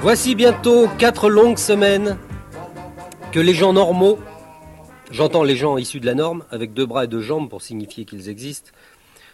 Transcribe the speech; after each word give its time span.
Voici 0.00 0.34
bientôt 0.34 0.88
quatre 0.98 1.30
longues 1.30 1.58
semaines 1.58 2.18
que 3.30 3.38
les 3.38 3.54
gens 3.54 3.72
normaux, 3.72 4.18
j'entends 5.12 5.44
les 5.44 5.54
gens 5.54 5.78
issus 5.78 6.00
de 6.00 6.06
la 6.06 6.14
norme, 6.14 6.44
avec 6.50 6.74
deux 6.74 6.86
bras 6.86 7.04
et 7.04 7.08
deux 7.08 7.20
jambes 7.20 7.48
pour 7.48 7.62
signifier 7.62 8.04
qu'ils 8.04 8.28
existent, 8.28 8.72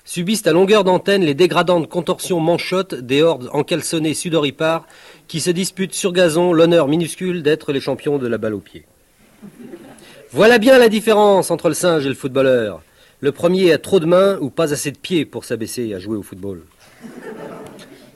subissent 0.04 0.46
à 0.46 0.52
longueur 0.52 0.84
d'antenne 0.84 1.24
les 1.24 1.34
dégradantes 1.34 1.88
contorsions 1.88 2.40
manchottes 2.40 2.94
des 2.94 3.22
hordes 3.22 3.48
encalçonnées 3.54 4.12
sudoripares 4.12 4.86
qui 5.28 5.40
se 5.40 5.50
disputent 5.50 5.94
sur 5.94 6.12
gazon 6.12 6.52
l'honneur 6.52 6.88
minuscule 6.88 7.42
d'être 7.42 7.72
les 7.72 7.80
champions 7.80 8.18
de 8.18 8.26
la 8.26 8.36
balle 8.36 8.54
au 8.54 8.60
pied. 8.60 8.84
Voilà 10.32 10.58
bien 10.58 10.78
la 10.78 10.90
différence 10.90 11.50
entre 11.50 11.68
le 11.68 11.74
singe 11.74 12.04
et 12.04 12.08
le 12.10 12.14
footballeur. 12.14 12.82
Le 13.20 13.32
premier 13.32 13.72
a 13.72 13.78
trop 13.78 13.98
de 13.98 14.04
mains 14.04 14.36
ou 14.42 14.50
pas 14.50 14.74
assez 14.74 14.90
de 14.90 14.98
pieds 14.98 15.24
pour 15.24 15.46
s'abaisser 15.46 15.94
à 15.94 15.98
jouer 15.98 16.18
au 16.18 16.22
football. 16.22 16.64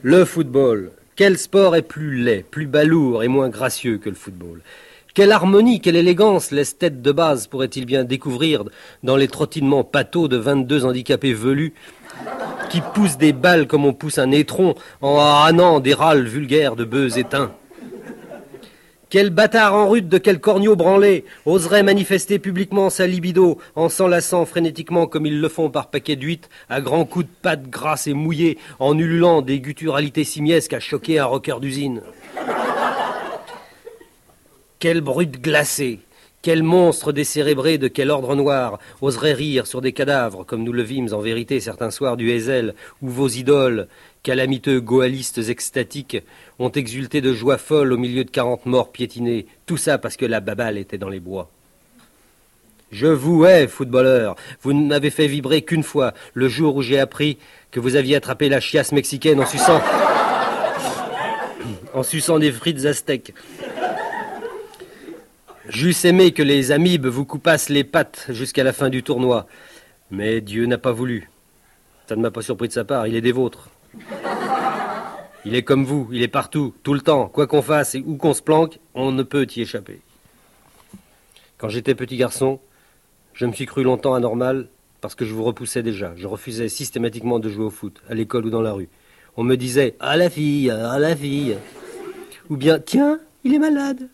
Le 0.03 0.23
football, 0.23 0.91
quel 1.15 1.39
sport 1.39 1.75
est 1.75 1.81
plus 1.81 2.17
laid, 2.17 2.43
plus 2.43 2.67
balourd 2.67 3.23
et 3.23 3.27
moins 3.27 3.49
gracieux 3.49 3.97
que 3.97 4.09
le 4.09 4.15
football? 4.15 4.61
Quelle 5.15 5.31
harmonie, 5.31 5.81
quelle 5.81 5.95
élégance 5.95 6.51
l'esthète 6.51 7.01
de 7.01 7.11
base 7.11 7.47
pourrait-il 7.47 7.87
bien 7.87 8.03
découvrir 8.03 8.63
dans 9.01 9.15
les 9.15 9.27
trottinements 9.27 9.83
pâteaux 9.83 10.27
de 10.27 10.37
22 10.37 10.85
handicapés 10.85 11.33
velus 11.33 11.73
qui 12.69 12.81
poussent 12.93 13.17
des 13.17 13.33
balles 13.33 13.65
comme 13.65 13.85
on 13.85 13.93
pousse 13.93 14.19
un 14.19 14.29
étron 14.29 14.75
en 15.01 15.17
hannant 15.17 15.79
des 15.79 15.95
râles 15.95 16.27
vulgaires 16.27 16.75
de 16.75 16.85
bœufs 16.85 17.17
éteints? 17.17 17.51
Quel 19.13 19.29
bâtard 19.29 19.75
en 19.75 19.87
rude 19.87 20.09
de 20.09 20.17
quel 20.17 20.39
corneau 20.39 20.75
branlé 20.75 21.23
oserait 21.45 21.83
manifester 21.83 22.39
publiquement 22.39 22.89
sa 22.89 23.05
libido 23.05 23.59
en 23.75 23.87
s'enlaçant 23.87 24.43
frénétiquement 24.43 25.05
comme 25.05 25.27
ils 25.27 25.39
le 25.39 25.49
font 25.49 25.69
par 25.69 25.91
paquet 25.91 26.15
d'huîtres 26.15 26.49
à 26.67 26.81
grands 26.81 27.05
coups 27.05 27.25
de 27.25 27.31
pattes 27.43 27.69
grasses 27.69 28.07
et 28.07 28.15
mouillées 28.15 28.57
en 28.79 28.97
ululant 28.97 29.43
des 29.43 29.59
gutturalités 29.59 30.23
simiesques 30.23 30.73
à 30.73 30.79
choquer 30.79 31.19
un 31.19 31.25
rocker 31.25 31.59
d'usine? 31.59 32.01
Quelle 34.79 35.01
brute 35.01 35.39
glacée 35.39 35.99
quel 36.43 36.61
monstre 36.61 37.13
décérébré 37.13 37.77
de 37.77 37.87
quel 37.87 38.11
ordre 38.11 38.35
noir 38.35 38.77
oserait 39.01 39.33
rire 39.33 39.65
sur 39.65 39.81
des 39.81 39.93
cadavres, 39.93 40.45
comme 40.45 40.63
nous 40.63 40.73
le 40.73 40.83
vîmes 40.83 41.13
en 41.13 41.19
vérité 41.19 41.61
certains 41.61 41.89
soirs 41.89 42.17
du 42.17 42.31
Hazel, 42.33 42.75
où 43.01 43.09
vos 43.09 43.29
idoles, 43.29 43.87
calamiteux 44.23 44.81
goalistes 44.81 45.39
extatiques, 45.49 46.17
ont 46.59 46.69
exulté 46.69 47.21
de 47.21 47.33
joie 47.33 47.57
folle 47.57 47.93
au 47.93 47.97
milieu 47.97 48.25
de 48.25 48.29
quarante 48.29 48.65
morts 48.65 48.91
piétinés, 48.91 49.47
tout 49.65 49.77
ça 49.77 49.97
parce 49.97 50.17
que 50.17 50.25
la 50.25 50.41
babale 50.41 50.77
était 50.77 50.97
dans 50.97 51.07
les 51.07 51.21
bois. 51.21 51.49
Je 52.91 53.07
vous 53.07 53.45
hais, 53.45 53.67
footballeur. 53.67 54.35
Vous 54.61 54.73
ne 54.73 54.85
m'avez 54.85 55.11
fait 55.11 55.27
vibrer 55.27 55.61
qu'une 55.61 55.81
fois, 55.81 56.13
le 56.33 56.49
jour 56.49 56.75
où 56.75 56.81
j'ai 56.81 56.99
appris 56.99 57.37
que 57.71 57.79
vous 57.79 57.95
aviez 57.95 58.17
attrapé 58.17 58.49
la 58.49 58.59
chiasse 58.59 58.91
mexicaine 58.91 59.39
en 59.39 59.45
suçant. 59.45 59.81
en 61.93 62.03
suçant 62.03 62.37
des 62.37 62.51
frites 62.51 62.85
aztèques. 62.85 63.33
J'eusse 65.69 66.03
aimé 66.03 66.33
que 66.33 66.43
les 66.43 66.71
amibes 66.71 67.05
vous 67.05 67.23
coupassent 67.23 67.69
les 67.69 67.85
pattes 67.85 68.25
jusqu'à 68.29 68.65
la 68.65 68.73
fin 68.73 68.89
du 68.89 69.01
tournoi. 69.01 69.47
Mais 70.11 70.41
Dieu 70.41 70.65
n'a 70.65 70.77
pas 70.77 70.91
voulu. 70.91 71.29
Ça 72.09 72.17
ne 72.17 72.21
m'a 72.21 72.31
pas 72.31 72.41
surpris 72.41 72.67
de 72.67 72.73
sa 72.73 72.83
part, 72.83 73.07
il 73.07 73.15
est 73.15 73.21
des 73.21 73.31
vôtres. 73.31 73.69
Il 75.45 75.55
est 75.55 75.63
comme 75.63 75.85
vous, 75.85 76.09
il 76.11 76.21
est 76.21 76.27
partout, 76.27 76.73
tout 76.83 76.93
le 76.93 76.99
temps. 76.99 77.29
Quoi 77.29 77.47
qu'on 77.47 77.61
fasse 77.61 77.95
et 77.95 78.03
où 78.05 78.17
qu'on 78.17 78.33
se 78.33 78.41
planque, 78.41 78.79
on 78.93 79.13
ne 79.13 79.23
peut 79.23 79.47
y 79.55 79.61
échapper. 79.61 80.01
Quand 81.57 81.69
j'étais 81.69 81.95
petit 81.95 82.17
garçon, 82.17 82.59
je 83.33 83.45
me 83.45 83.53
suis 83.53 83.65
cru 83.65 83.83
longtemps 83.83 84.15
anormal 84.15 84.67
parce 84.99 85.15
que 85.15 85.23
je 85.23 85.33
vous 85.33 85.45
repoussais 85.45 85.81
déjà. 85.81 86.13
Je 86.17 86.27
refusais 86.27 86.67
systématiquement 86.67 87.39
de 87.39 87.47
jouer 87.47 87.65
au 87.65 87.69
foot, 87.69 88.01
à 88.09 88.13
l'école 88.13 88.47
ou 88.47 88.49
dans 88.49 88.61
la 88.61 88.73
rue. 88.73 88.89
On 89.37 89.43
me 89.43 89.55
disait 89.55 89.95
Ah 90.01 90.17
la 90.17 90.29
fille, 90.29 90.69
ah 90.69 90.99
la 90.99 91.15
fille. 91.15 91.57
Ou 92.49 92.57
bien 92.57 92.79
Tiens, 92.79 93.19
il 93.45 93.53
est 93.53 93.59
malade 93.59 94.09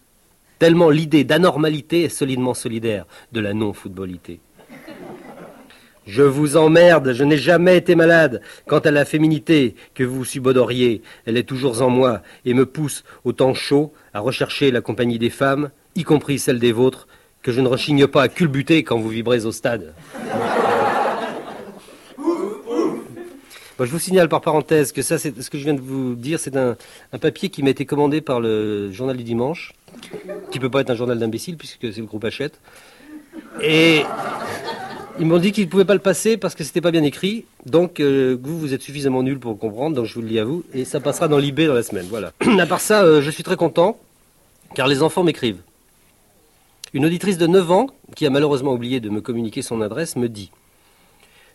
tellement 0.59 0.89
l'idée 0.89 1.23
d'anormalité 1.23 2.03
est 2.03 2.09
solidement 2.09 2.53
solidaire 2.53 3.05
de 3.31 3.39
la 3.39 3.53
non-footballité. 3.53 4.41
Je 6.05 6.23
vous 6.23 6.57
emmerde, 6.57 7.13
je 7.13 7.23
n'ai 7.23 7.37
jamais 7.37 7.77
été 7.77 7.93
malade. 7.93 8.41
Quant 8.65 8.79
à 8.79 8.89
la 8.89 9.05
féminité 9.05 9.75
que 9.93 10.03
vous 10.03 10.25
subodoriez, 10.25 11.03
elle 11.25 11.37
est 11.37 11.43
toujours 11.43 11.81
en 11.83 11.89
moi 11.89 12.23
et 12.45 12.55
me 12.55 12.65
pousse 12.65 13.03
au 13.25 13.31
temps 13.31 13.53
chaud 13.53 13.93
à 14.13 14.19
rechercher 14.19 14.71
la 14.71 14.81
compagnie 14.81 15.19
des 15.19 15.29
femmes, 15.29 15.69
y 15.95 16.03
compris 16.03 16.39
celle 16.39 16.57
des 16.57 16.71
vôtres, 16.71 17.07
que 17.43 17.51
je 17.51 17.61
ne 17.61 17.67
rechigne 17.67 18.07
pas 18.07 18.23
à 18.23 18.27
culbuter 18.27 18.83
quand 18.83 18.97
vous 18.97 19.09
vibrez 19.09 19.45
au 19.45 19.51
stade. 19.51 19.93
Je 23.85 23.91
vous 23.91 23.99
signale 23.99 24.29
par 24.29 24.41
parenthèse 24.41 24.91
que 24.91 25.01
ça, 25.01 25.17
c'est 25.17 25.41
ce 25.41 25.49
que 25.49 25.57
je 25.57 25.63
viens 25.63 25.73
de 25.73 25.81
vous 25.81 26.15
dire, 26.15 26.39
c'est 26.39 26.55
un, 26.57 26.75
papier 27.19 27.49
qui 27.49 27.63
m'a 27.63 27.69
été 27.69 27.85
commandé 27.85 28.21
par 28.21 28.39
le 28.39 28.91
journal 28.91 29.17
du 29.17 29.23
dimanche, 29.23 29.73
qui 30.51 30.59
peut 30.59 30.69
pas 30.69 30.81
être 30.81 30.89
un 30.89 30.95
journal 30.95 31.19
d'imbéciles 31.19 31.57
puisque 31.57 31.91
c'est 31.93 32.01
le 32.01 32.05
groupe 32.05 32.23
Hachette. 32.25 32.59
Et 33.61 34.03
ils 35.19 35.25
m'ont 35.25 35.37
dit 35.37 35.51
qu'ils 35.51 35.65
ne 35.65 35.69
pouvaient 35.69 35.85
pas 35.85 35.93
le 35.93 35.99
passer 35.99 36.37
parce 36.37 36.55
que 36.55 36.63
c'était 36.63 36.81
pas 36.81 36.91
bien 36.91 37.03
écrit. 37.03 37.45
Donc 37.65 37.99
euh, 37.99 38.37
vous, 38.41 38.59
vous 38.59 38.73
êtes 38.73 38.81
suffisamment 38.81 39.23
nul 39.23 39.39
pour 39.39 39.57
comprendre, 39.57 39.95
donc 39.95 40.05
je 40.05 40.13
vous 40.15 40.21
le 40.21 40.27
lis 40.27 40.39
à 40.39 40.45
vous. 40.45 40.63
Et 40.73 40.85
ça 40.85 40.99
passera 40.99 41.27
dans 41.27 41.37
l'IB 41.37 41.61
dans 41.61 41.73
la 41.73 41.83
semaine. 41.83 42.05
Voilà. 42.09 42.31
à 42.59 42.65
part 42.65 42.81
ça, 42.81 43.03
euh, 43.03 43.21
je 43.21 43.29
suis 43.29 43.43
très 43.43 43.57
content 43.57 43.97
car 44.75 44.87
les 44.87 45.03
enfants 45.03 45.23
m'écrivent. 45.23 45.61
Une 46.93 47.05
auditrice 47.05 47.37
de 47.37 47.47
9 47.47 47.71
ans, 47.71 47.87
qui 48.15 48.25
a 48.25 48.29
malheureusement 48.29 48.73
oublié 48.73 48.99
de 48.99 49.09
me 49.09 49.21
communiquer 49.21 49.61
son 49.61 49.81
adresse, 49.81 50.15
me 50.15 50.27
dit 50.27 50.51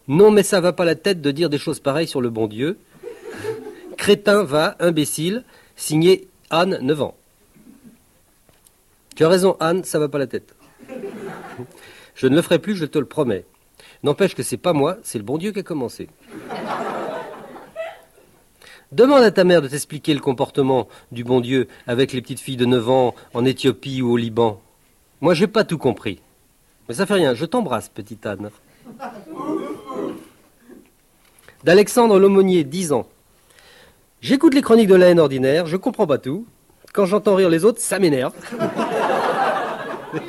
non, 0.09 0.31
mais 0.31 0.43
ça 0.43 0.61
va 0.61 0.73
pas 0.73 0.85
la 0.85 0.95
tête 0.95 1.21
de 1.21 1.31
dire 1.31 1.49
des 1.49 1.59
choses 1.59 1.81
pareilles 1.81 2.09
sur 2.09 2.21
le 2.21 2.31
bon 2.31 2.47
Dieu. 2.47 2.79
Crétin 3.97 4.43
va, 4.43 4.77
imbécile, 4.81 5.45
signé 5.77 6.29
Anne, 6.51 6.79
9 6.83 7.03
ans. 7.03 7.15
Tu 9.17 9.25
as 9.25 9.29
raison, 9.29 9.57
Anne, 9.61 9.85
ça 9.85 9.99
va 9.99 10.09
pas 10.09 10.19
la 10.19 10.27
tête. 10.27 10.55
Je 12.15 12.27
ne 12.27 12.37
le 12.37 12.43
ferai 12.43 12.59
plus, 12.59 12.77
je 12.77 12.85
te 12.85 12.99
le 12.99 13.07
promets. 13.07 13.45
N'empêche 14.03 14.35
que 14.35 14.43
c'est 14.43 14.59
pas 14.59 14.75
moi, 14.75 14.99
c'est 15.03 15.19
le 15.19 15.25
bon 15.25 15.39
Dieu 15.39 15.53
qui 15.53 15.61
a 15.61 15.63
commencé. 15.63 16.09
Demande 18.93 19.23
à 19.23 19.31
ta 19.31 19.45
mère 19.45 19.63
de 19.63 19.69
t'expliquer 19.69 20.13
le 20.13 20.21
comportement 20.21 20.89
du 21.11 21.25
bon 21.25 21.41
Dieu 21.41 21.69
avec 21.87 22.13
les 22.13 22.21
petites 22.21 22.41
filles 22.41 22.59
de 22.59 22.67
9 22.67 22.91
ans 22.91 23.15
en 23.33 23.45
Éthiopie 23.45 24.03
ou 24.03 24.13
au 24.13 24.17
Liban. 24.17 24.61
Moi, 25.23 25.33
j'ai 25.33 25.47
pas 25.47 25.65
tout 25.65 25.79
compris. 25.79 26.21
Mais 26.89 26.95
ça 26.95 27.07
fait 27.07 27.15
rien, 27.15 27.35
je 27.35 27.47
t'embrasse, 27.47 27.89
petite 27.89 28.27
Anne 28.27 28.51
d'Alexandre 31.65 32.19
Lomonier, 32.19 32.63
10 32.63 32.93
ans. 32.93 33.09
J'écoute 34.21 34.55
les 34.55 34.63
chroniques 34.63 34.89
de 34.89 34.95
la 34.95 35.07
haine 35.07 35.19
ordinaire, 35.19 35.67
je 35.67 35.77
comprends 35.77 36.07
pas 36.07 36.19
tout. 36.19 36.47
Quand 36.93 37.07
j'entends 37.07 37.35
rire 37.35 37.49
les 37.49 37.65
autres, 37.65 37.81
ça 37.81 37.99
m'énerve. 37.99 38.35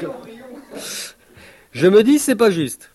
je 1.71 1.87
me 1.87 2.03
dis, 2.03 2.19
c'est 2.19 2.35
pas 2.35 2.49
juste. 2.49 2.91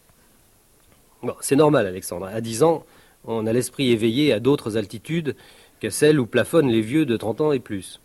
Bon, 1.22 1.34
c'est 1.40 1.54
normal, 1.54 1.86
Alexandre. 1.86 2.26
À 2.26 2.40
10 2.40 2.62
ans, 2.62 2.84
on 3.26 3.46
a 3.46 3.52
l'esprit 3.52 3.92
éveillé 3.92 4.32
à 4.32 4.40
d'autres 4.40 4.78
altitudes 4.78 5.36
que 5.80 5.90
celles 5.90 6.18
où 6.18 6.26
plafonnent 6.26 6.70
les 6.70 6.80
vieux 6.80 7.04
de 7.04 7.16
30 7.16 7.42
ans 7.42 7.52
et 7.52 7.60
plus. 7.60 8.00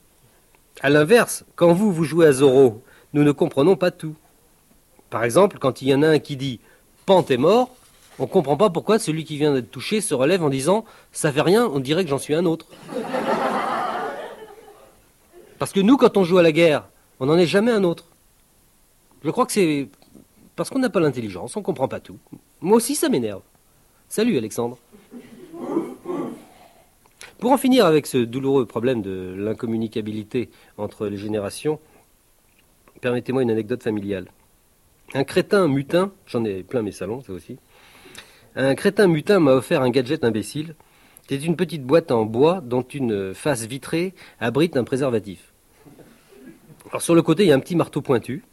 À 0.81 0.89
l'inverse, 0.89 1.45
quand 1.55 1.71
vous, 1.71 1.93
vous 1.93 2.03
jouez 2.03 2.27
à 2.27 2.33
Zorro, 2.33 2.83
nous 3.13 3.23
ne 3.23 3.31
comprenons 3.31 3.77
pas 3.77 3.91
tout. 3.91 4.15
Par 5.09 5.23
exemple, 5.23 5.59
quand 5.59 5.81
il 5.81 5.87
y 5.87 5.95
en 5.95 6.03
a 6.03 6.09
un 6.09 6.19
qui 6.19 6.35
dit 6.35 6.59
Pente 7.05 7.31
est 7.31 7.37
mort, 7.37 7.73
on 8.19 8.23
ne 8.23 8.27
comprend 8.27 8.57
pas 8.57 8.69
pourquoi 8.69 8.99
celui 8.99 9.25
qui 9.25 9.37
vient 9.37 9.53
d'être 9.53 9.71
touché 9.71 10.01
se 10.01 10.13
relève 10.13 10.43
en 10.43 10.49
disant 10.49 10.85
Ça 11.11 11.31
fait 11.31 11.41
rien, 11.41 11.65
on 11.65 11.79
dirait 11.79 12.03
que 12.03 12.09
j'en 12.09 12.17
suis 12.17 12.35
un 12.35 12.45
autre. 12.45 12.67
Parce 15.59 15.71
que 15.71 15.79
nous, 15.79 15.97
quand 15.97 16.17
on 16.17 16.23
joue 16.23 16.37
à 16.37 16.43
la 16.43 16.51
guerre, 16.51 16.87
on 17.19 17.25
n'en 17.25 17.37
est 17.37 17.45
jamais 17.45 17.71
un 17.71 17.83
autre. 17.83 18.05
Je 19.23 19.31
crois 19.31 19.45
que 19.45 19.51
c'est 19.51 19.89
parce 20.55 20.69
qu'on 20.69 20.79
n'a 20.79 20.89
pas 20.89 20.99
l'intelligence, 20.99 21.55
on 21.57 21.59
ne 21.59 21.65
comprend 21.65 21.87
pas 21.87 21.99
tout. 21.99 22.17
Moi 22.61 22.77
aussi, 22.77 22.95
ça 22.95 23.09
m'énerve. 23.09 23.41
Salut, 24.07 24.37
Alexandre. 24.37 24.77
Pour 27.39 27.51
en 27.51 27.57
finir 27.57 27.85
avec 27.85 28.07
ce 28.07 28.17
douloureux 28.17 28.65
problème 28.65 29.01
de 29.01 29.35
l'incommunicabilité 29.37 30.49
entre 30.77 31.07
les 31.07 31.17
générations, 31.17 31.79
permettez-moi 33.01 33.43
une 33.43 33.51
anecdote 33.51 33.83
familiale. 33.83 34.27
Un 35.13 35.23
crétin 35.23 35.67
mutin, 35.67 36.11
j'en 36.25 36.45
ai 36.45 36.63
plein 36.63 36.81
mes 36.81 36.91
salons, 36.91 37.21
ça 37.21 37.33
aussi, 37.33 37.57
un 38.55 38.75
crétin 38.75 39.07
mutin 39.07 39.39
m'a 39.39 39.51
offert 39.51 39.81
un 39.81 39.89
gadget 39.89 40.23
imbécile. 40.23 40.75
C'est 41.27 41.43
une 41.43 41.55
petite 41.55 41.83
boîte 41.83 42.11
en 42.11 42.25
bois 42.25 42.61
dont 42.63 42.83
une 42.83 43.33
face 43.33 43.65
vitrée 43.65 44.13
abrite 44.39 44.77
un 44.77 44.83
préservatif. 44.83 45.53
Sur 46.99 47.15
le 47.15 47.21
côté, 47.21 47.43
il 47.43 47.49
y 47.49 47.51
a 47.51 47.55
un 47.55 47.59
petit 47.59 47.75
marteau 47.75 48.01
pointu 48.01 48.43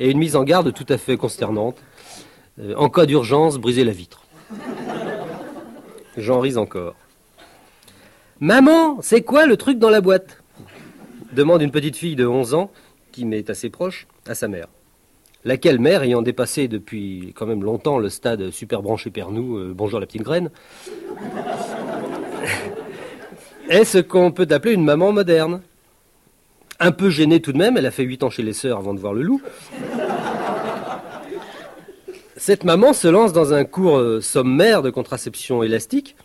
et 0.00 0.10
une 0.10 0.18
mise 0.18 0.36
en 0.36 0.44
garde 0.44 0.72
tout 0.72 0.86
à 0.88 0.98
fait 0.98 1.16
consternante. 1.16 1.78
Euh, 2.58 2.74
en 2.76 2.88
cas 2.88 3.06
d'urgence, 3.06 3.58
briser 3.58 3.84
la 3.84 3.92
vitre. 3.92 4.24
J'en 6.16 6.40
ris 6.40 6.56
encore. 6.56 6.94
Maman, 8.40 9.00
c'est 9.02 9.22
quoi 9.22 9.46
le 9.46 9.56
truc 9.56 9.78
dans 9.78 9.90
la 9.90 10.00
boîte? 10.00 10.42
demande 11.32 11.60
une 11.60 11.70
petite 11.70 11.96
fille 11.96 12.16
de 12.16 12.26
11 12.26 12.54
ans, 12.54 12.70
qui 13.12 13.26
m'est 13.26 13.50
assez 13.50 13.68
proche, 13.68 14.06
à 14.26 14.34
sa 14.34 14.48
mère. 14.48 14.68
Laquelle 15.46 15.78
mère, 15.78 16.02
ayant 16.02 16.22
dépassé 16.22 16.66
depuis 16.66 17.32
quand 17.36 17.46
même 17.46 17.62
longtemps 17.62 17.98
le 17.98 18.10
stade 18.10 18.50
super 18.50 18.82
branché 18.82 19.10
pernou, 19.10 19.56
euh, 19.58 19.72
bonjour 19.74 20.00
la 20.00 20.06
petite 20.06 20.22
graine, 20.22 20.50
est 23.70 23.84
ce 23.84 23.98
qu'on 23.98 24.32
peut 24.32 24.48
appeler 24.50 24.74
une 24.74 24.84
maman 24.84 25.12
moderne? 25.12 25.62
Un 26.80 26.90
peu 26.90 27.10
gênée 27.10 27.40
tout 27.40 27.52
de 27.52 27.58
même, 27.58 27.76
elle 27.76 27.86
a 27.86 27.92
fait 27.92 28.02
8 28.02 28.24
ans 28.24 28.30
chez 28.30 28.42
les 28.42 28.52
sœurs 28.52 28.78
avant 28.78 28.92
de 28.92 28.98
voir 28.98 29.14
le 29.14 29.22
loup. 29.22 29.40
Cette 32.36 32.64
maman 32.64 32.92
se 32.92 33.06
lance 33.06 33.32
dans 33.32 33.54
un 33.54 33.64
cours 33.64 33.98
euh, 33.98 34.20
sommaire 34.20 34.82
de 34.82 34.90
contraception 34.90 35.62
élastique 35.62 36.16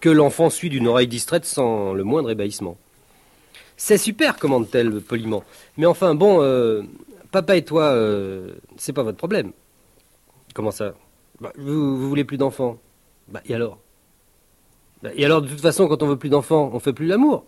que 0.00 0.08
l'enfant 0.10 0.50
suit 0.50 0.70
d'une 0.70 0.88
oreille 0.88 1.06
distraite 1.06 1.44
sans 1.44 1.94
le 1.94 2.02
moindre 2.02 2.30
ébahissement. 2.32 2.76
C'est 3.76 3.98
super, 3.98 4.38
commande-t-elle 4.38 5.00
poliment. 5.00 5.44
Mais 5.76 5.86
enfin, 5.86 6.14
bon, 6.14 6.42
euh, 6.42 6.82
papa 7.30 7.56
et 7.56 7.64
toi, 7.64 7.84
euh, 7.84 8.54
c'est 8.76 8.92
pas 8.92 9.02
votre 9.02 9.18
problème. 9.18 9.52
Comment 10.54 10.70
ça? 10.70 10.94
Bah, 11.40 11.52
vous, 11.56 12.08
voulez 12.08 12.24
plus 12.24 12.38
d'enfants? 12.38 12.78
Bah, 13.28 13.40
et 13.46 13.54
alors? 13.54 13.78
Bah, 15.02 15.10
Et 15.14 15.24
alors, 15.24 15.42
de 15.42 15.48
toute 15.48 15.60
façon, 15.60 15.88
quand 15.88 16.02
on 16.02 16.06
veut 16.06 16.18
plus 16.18 16.30
d'enfants, 16.30 16.70
on 16.72 16.78
fait 16.78 16.92
plus 16.92 17.06
l'amour 17.06 17.44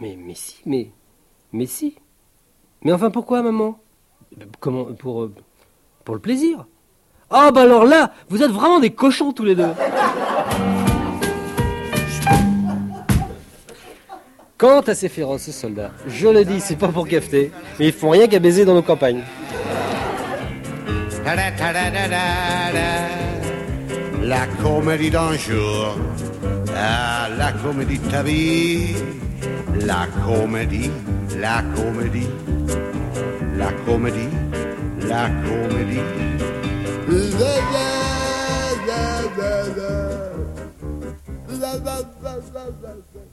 Mais, 0.00 0.16
mais 0.16 0.34
si, 0.34 0.60
mais, 0.64 0.90
mais 1.52 1.66
si. 1.66 1.96
Mais 2.82 2.92
enfin, 2.92 3.10
pourquoi, 3.10 3.42
maman? 3.42 3.78
Comment 4.60 4.84
Pour, 4.84 5.22
euh, 5.24 5.34
pour 6.04 6.14
le 6.14 6.20
plaisir. 6.20 6.66
Ah, 7.30 7.50
bah 7.50 7.62
alors 7.62 7.84
là, 7.84 8.12
vous 8.30 8.42
êtes 8.42 8.50
vraiment 8.50 8.80
des 8.80 8.90
cochons 8.90 9.32
tous 9.32 9.44
les 9.44 9.54
deux. 9.54 9.68
Quant 14.58 14.80
à 14.80 14.94
ces 14.96 15.08
féroces 15.08 15.52
soldats, 15.52 15.92
je 16.08 16.26
le 16.26 16.44
dis, 16.44 16.60
c'est 16.60 16.74
pas 16.74 16.88
pour 16.88 17.06
cafeter, 17.06 17.52
mais 17.78 17.86
ils 17.86 17.92
font 17.92 18.10
rien 18.10 18.26
qu'à 18.26 18.40
baiser 18.40 18.64
dans 18.64 18.74
nos 18.74 18.82
campagnes. 18.82 19.22
La 24.24 24.46
comédie 24.60 25.10
d'un 25.10 25.34
jour, 25.34 25.96
ah, 26.76 27.28
la 27.38 27.52
comédie 27.52 28.00
de 28.00 28.10
ta 28.10 28.24
vie, 28.24 28.96
la 29.86 30.08
comédie, 30.26 30.90
la 31.38 31.62
comédie, 31.76 32.26
la 33.56 33.70
comédie, 33.86 34.28
la 35.08 35.30
comédie. 35.46 36.02
La, 41.60 41.74
la, 41.74 41.98
la. 43.12 43.28